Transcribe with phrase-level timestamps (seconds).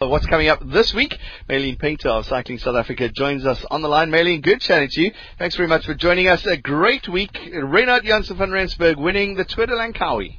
[0.00, 1.18] What's coming up this week?
[1.50, 4.12] Maylene Painter of Cycling South Africa joins us on the line.
[4.12, 5.12] Maylene, good chatting to you.
[5.40, 6.46] Thanks very much for joining us.
[6.46, 7.32] A great week.
[7.32, 10.38] Reinardt Janse van Rensburg winning the Tour de Langkawi.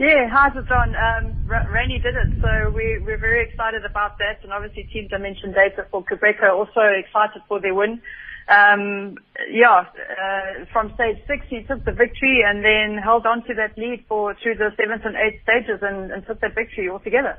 [0.00, 0.96] Yeah, how's it, John?
[0.96, 4.42] Um, Rainy did it, so we, we're very excited about that.
[4.42, 8.02] And obviously, Team Dimension Data for Qhubeka also excited for their win.
[8.48, 9.14] Um,
[9.48, 13.78] yeah, uh, from stage six, he took the victory and then held on to that
[13.78, 17.38] lead for through the seventh and eighth stages and, and took that victory altogether.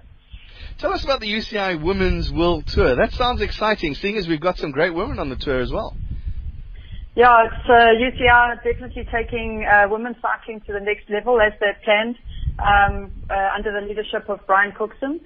[0.78, 2.98] Tell us about the UCI Women's World Tour.
[2.98, 5.96] That sounds exciting, seeing as we've got some great women on the tour as well.
[7.16, 11.72] Yeah, it's uh, UCI definitely taking uh, women's cycling to the next level as they
[11.86, 12.18] planned
[12.60, 15.22] um, uh, under the leadership of Brian Cookson.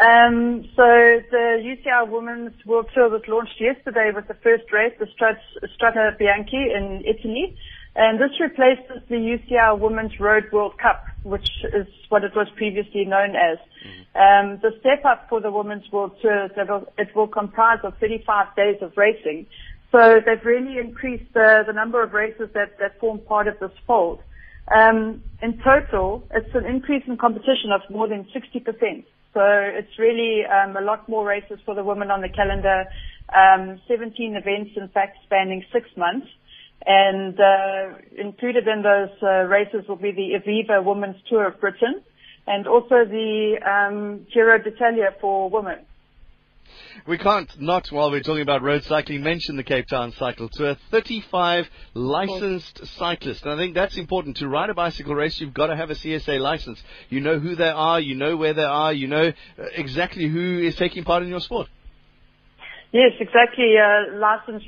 [0.00, 5.06] Um, so the UCI Women's World Tour was launched yesterday with the first race, the
[5.20, 7.58] Strade Bianche in Italy.
[7.96, 13.04] And this replaces the UCI Women's Road World Cup, which is what it was previously
[13.04, 13.58] known as.
[13.58, 14.52] Mm-hmm.
[14.54, 17.96] Um, the step up for the Women's World Tour is that it will comprise of
[17.98, 19.46] 35 days of racing.
[19.92, 23.70] So they've really increased the, the number of races that, that form part of this
[23.86, 24.20] fold.
[24.74, 29.04] Um, in total, it's an increase in competition of more than 60%.
[29.34, 32.86] So it's really um, a lot more races for the women on the calendar.
[33.34, 36.26] Um, 17 events, in fact, spanning six months.
[36.86, 42.02] And uh, included in those uh, races will be the Aviva Women's Tour of Britain
[42.46, 45.78] and also the um, Giro d'Italia for women.
[47.06, 50.76] We can't not, while we're talking about road cycling, mention the Cape Town Cycle Tour.
[50.90, 53.42] 35 licensed cyclists.
[53.42, 54.38] And I think that's important.
[54.38, 56.82] To ride a bicycle race, you've got to have a CSA license.
[57.10, 60.60] You know who they are, you know where they are, you know uh, exactly who
[60.60, 61.68] is taking part in your sport.
[62.94, 63.74] Yes, exactly.
[63.76, 64.14] Uh,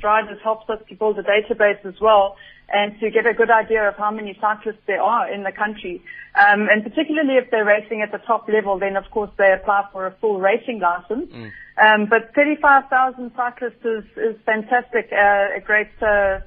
[0.03, 2.35] riders helps us to build a database as well
[2.67, 6.03] and to get a good idea of how many cyclists there are in the country.
[6.35, 9.85] Um, and particularly if they're racing at the top level, then of course they apply
[9.93, 11.31] for a full racing license.
[11.31, 11.51] Mm.
[11.81, 16.39] Um, but 35,000 cyclists is, is fantastic, uh, a great uh,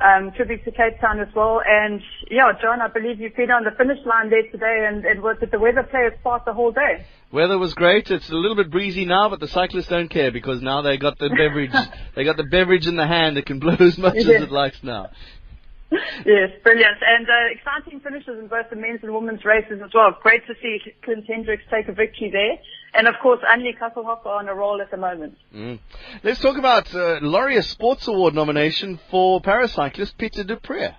[0.00, 1.60] um, tribute to Cape Town as well.
[1.66, 5.22] And yeah, John, I believe you've been on the finish line there today, and it
[5.22, 7.06] was did the weather play its part the whole day?
[7.32, 8.10] Weather was great.
[8.10, 11.18] It's a little bit breezy now, but the cyclists don't care because now they got
[11.18, 11.72] the beverage.
[12.14, 13.38] they got the beverage in the hand.
[13.38, 15.10] It can blow as much as it likes now.
[15.90, 16.98] yes, brilliant.
[17.00, 20.16] And uh, exciting finishes in both the men's and women's races as well.
[20.22, 22.58] Great to see Clint Hendricks take a victory there.
[22.94, 25.36] And of course, An-Li Kachelhoffer on a roll at the moment.
[25.54, 25.78] Mm.
[26.22, 30.94] Let's talk about uh, Laureus Sports Award nomination for paracyclist Pieter du Preez.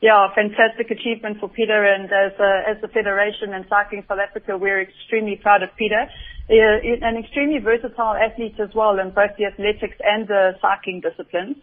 [0.00, 4.56] Yeah, fantastic achievement for Pieter, and as a, as the Federation and Cycling South Africa,
[4.56, 6.08] we're extremely proud of Pieter.
[6.48, 11.56] Uh, an extremely versatile athlete as well in both the athletics and the cycling disciplines.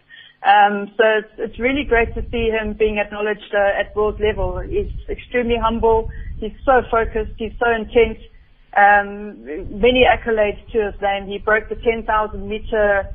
[0.45, 4.59] Um, so it's, it's really great to see him being acknowledged uh, at world level.
[4.59, 6.09] He's extremely humble.
[6.39, 7.33] He's so focused.
[7.37, 8.19] He's so intent.
[8.75, 9.45] Um,
[9.79, 11.27] many accolades to his name.
[11.27, 13.05] He broke the 10,000 meter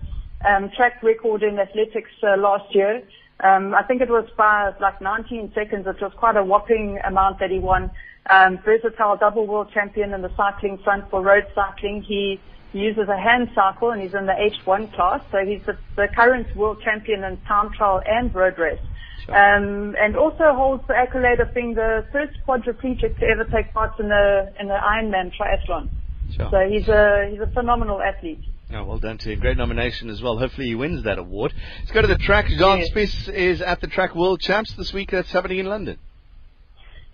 [0.45, 3.03] um, track record in athletics uh, last year.
[3.41, 5.87] Um, I think it was by like 19 seconds.
[5.87, 7.91] It was quite a whopping amount that he won.
[8.31, 12.03] Um, versatile double world champion in the cycling front for road cycling.
[12.03, 12.41] He
[12.78, 15.21] uses a hand cycle and he's in the H1 class.
[15.31, 18.81] So he's the, the current world champion in time trial and road race.
[19.25, 19.34] Sure.
[19.37, 23.99] Um, and also holds the accolade of being the first quadriplegic to ever take part
[24.00, 25.91] in the in the Ironman triathlon.
[26.34, 26.49] Sure.
[26.50, 28.41] So he's a he's a phenomenal athlete.
[28.75, 29.39] Oh, well done to him.
[29.39, 30.39] Great nomination as well.
[30.39, 31.53] Hopefully he wins that award.
[31.81, 32.47] Let's go to the track.
[32.47, 32.89] John yes.
[32.89, 35.10] Spies is at the track World Champs this week.
[35.10, 35.99] That's happening in London.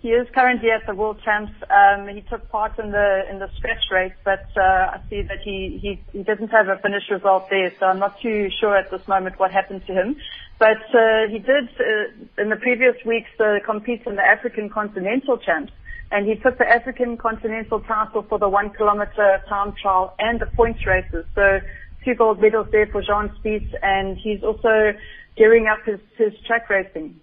[0.01, 1.51] He is currently at the World Champs.
[1.69, 5.39] Um, he took part in the in the stretch race, but uh, I see that
[5.43, 8.89] he, he he didn't have a finish result there, so I'm not too sure at
[8.91, 10.15] this moment what happened to him.
[10.57, 15.37] But uh, he did uh, in the previous weeks uh, compete in the African Continental
[15.37, 15.73] Champs,
[16.11, 20.45] and he took the African Continental title for the one kilometer time trial and the
[20.45, 21.25] points races.
[21.35, 21.59] So
[22.05, 24.93] two gold medals there for Jean Spies, and he's also
[25.35, 27.19] gearing up his his track racing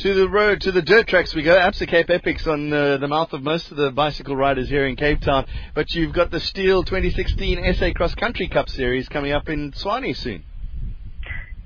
[0.00, 1.54] to the road, to the dirt tracks we go.
[1.54, 4.96] Absa Cape Epics on uh, the mouth of most of the bicycle riders here in
[4.96, 5.44] Cape Town.
[5.74, 10.16] But you've got the Steel 2016 SA Cross Country Cup Series coming up in Tshwane
[10.16, 10.42] soon.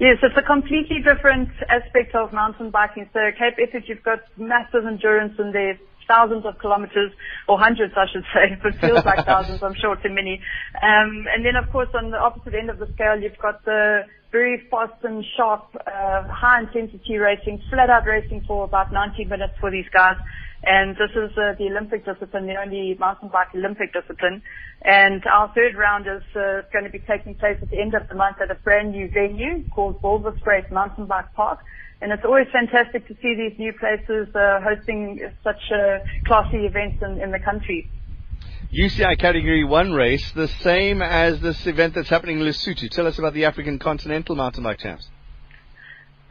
[0.00, 3.08] Yes, it's a completely different aspect of mountain biking.
[3.12, 7.12] So Cape Epic, you've got massive endurance in there, thousands of kilometers,
[7.48, 8.58] or hundreds, I should say.
[8.64, 10.40] It feels like thousands, I'm sure to many.
[10.82, 14.02] Um, and then, of course, on the opposite end of the scale, you've got the
[14.32, 19.54] very fast and sharp, uh, high intensity racing, flat out racing for about 90 minutes
[19.60, 20.16] for these guys.
[20.66, 24.42] And this is uh, the Olympic discipline, the only mountain bike Olympic discipline.
[24.82, 28.08] And our third round is uh, going to be taking place at the end of
[28.08, 30.40] the month at a brand new venue called Baldwin
[30.70, 31.60] Mountain Bike Park.
[32.00, 37.02] And it's always fantastic to see these new places uh, hosting such uh, classy events
[37.02, 37.90] in, in the country.
[38.72, 42.90] UCI Category 1 race, the same as this event that's happening in Lesotho.
[42.90, 45.08] Tell us about the African Continental Mountain Bike Champs.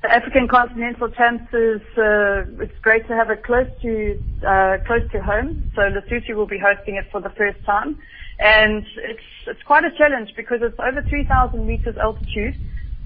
[0.04, 5.10] The African Continental Champs is uh, it's great to have it close to uh, close
[5.14, 5.72] to home.
[5.76, 7.98] So Lesotho will be hosting it for the first time,
[8.38, 12.56] and it's it's quite a challenge because it's over 3,000 meters altitude.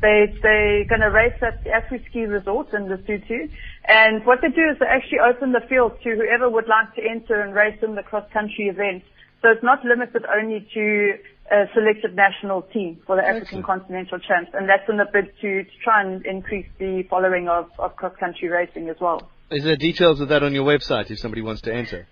[0.01, 3.47] They they're going to race at the Afriski Resort in Lesotho,
[3.87, 7.01] and what they do is they actually open the field to whoever would like to
[7.07, 9.03] enter and race in the cross country event.
[9.43, 11.13] So it's not limited only to
[11.51, 15.63] a selected national team for the African Continental Champs, and that's in the bid to,
[15.63, 19.29] to try and increase the following of, of cross-country racing as well.
[19.49, 22.07] Is there details of that on your website if somebody wants to enter?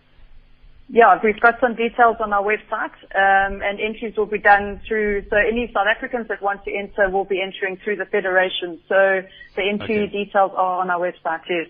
[0.88, 5.24] Yeah, we've got some details on our website, um, and entries will be done through.
[5.30, 8.80] So any South Africans that want to enter will be entering through the federation.
[8.88, 9.22] So
[9.56, 10.26] the entry Okay.
[10.26, 11.42] details are on our website.
[11.50, 11.68] Yes.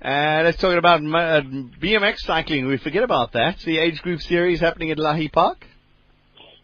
[0.00, 1.42] And let's talk about uh,
[1.82, 2.68] BMX cycling.
[2.68, 3.58] We forget about that.
[3.58, 5.66] The age group series happening at Lahee Park.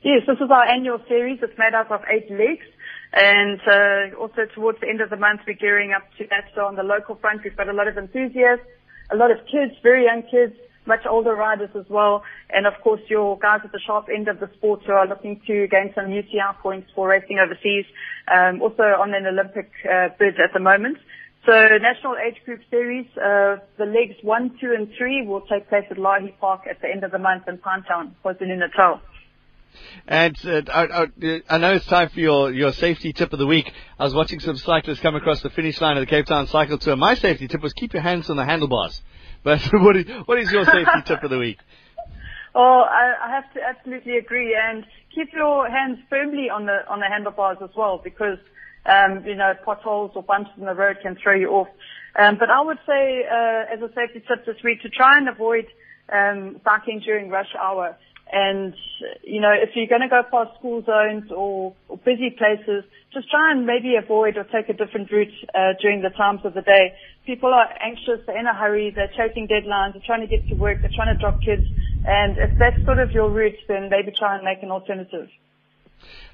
[0.05, 1.39] Yes, this is our annual series.
[1.41, 2.69] It's made up of eight legs.
[3.15, 6.53] And uh, also towards the end of the month, we're gearing up to that.
[6.55, 8.69] So on the local front, we've got a lot of enthusiasts,
[9.11, 10.53] a lot of kids, very young kids,
[10.85, 12.23] much older riders as well.
[12.51, 15.41] And of course, your guys at the sharp end of the sport who are looking
[15.47, 17.87] to gain some UCI points for racing overseas.
[18.29, 20.99] Um, also on an Olympic uh, bid at the moment.
[21.47, 25.85] So National Age Group Series, uh, the legs one, two, and three will take place
[25.91, 29.01] at Lahee Park at the end of the month in Pinetown, KwaZulu-Natal.
[30.06, 31.06] And uh, I,
[31.49, 33.73] I, know it's time for your, your safety tip of the week.
[33.99, 36.79] I was watching some cyclists come across the finish line of the Cape Town Cycle
[36.79, 36.97] Tour.
[36.97, 39.00] My safety tip was keep your hands on the handlebars.
[39.44, 41.59] But what is, what is your safety tip of the week?
[42.56, 47.00] Oh, I, I have to absolutely agree, and keep your hands firmly on the on
[47.00, 48.38] the handlebars as well, because
[48.87, 51.67] um, you know potholes or bumps in the road can throw you off.
[52.17, 55.29] Um, but I would say, uh, as a safety tip this week, to try and
[55.29, 55.67] avoid
[56.12, 57.97] um, cycling during rush hour.
[58.35, 58.75] And
[59.23, 62.83] you know, if you're going to go past school zones or, or busy places,
[63.13, 66.55] just try and maybe avoid or take a different route uh, during the times of
[66.55, 66.95] the day.
[67.27, 70.57] People are anxious, they're in a hurry, they're chasing deadlines, they're trying to get to
[70.57, 71.63] work, they're trying to drop kids.
[72.05, 75.29] And if that's sort of your route, then maybe try and make an alternative.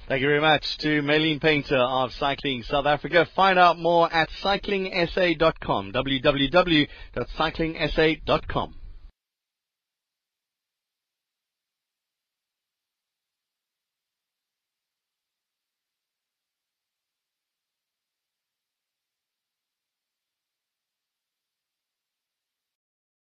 [0.09, 3.27] Thank you very much to Maylene Painter of Cycling South Africa.
[3.37, 5.93] Find out more at cyclingsa.com.
[5.93, 8.75] www.cyclingsa.com.